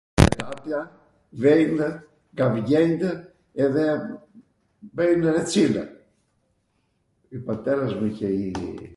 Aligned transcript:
vejnw 1.43 1.79
nga 2.33 2.45
vgjenjtw 2.53 3.17
edhe 3.63 3.85
bwjnw 4.95 5.25
recinw. 5.37 5.77
κι 7.27 7.35
ο 7.39 7.43
πατέρας 7.49 7.93
μου 7.95 8.05
είχε 8.05 8.27
γίνει 8.39 8.85